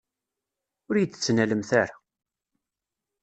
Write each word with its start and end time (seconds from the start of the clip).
Ur 0.87 0.95
iyi-d-ttnalemt 0.97 1.69
ara! 1.81 1.95